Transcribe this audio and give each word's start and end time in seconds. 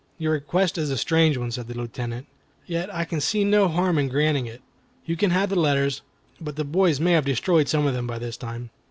"Your 0.17 0.31
request 0.33 0.79
is 0.79 0.89
a 0.89 0.97
strange 0.97 1.37
one," 1.37 1.51
said 1.51 1.67
the 1.67 1.77
Lieutenant; 1.77 2.25
"yet 2.65 2.91
I 2.91 3.05
can 3.05 3.21
see 3.21 3.43
no 3.43 3.67
harm 3.67 3.99
in 3.99 4.07
granting 4.07 4.47
it. 4.47 4.63
You 5.05 5.15
can 5.15 5.29
have 5.29 5.49
the 5.51 5.55
letters, 5.55 6.01
but 6.39 6.55
the 6.55 6.63
boys 6.65 6.99
may 6.99 7.11
have 7.11 7.23
destroyed 7.25 7.67
some 7.69 7.85
of 7.85 7.93
them 7.93 8.07
by 8.07 8.17
this 8.17 8.35
time." 8.35 8.71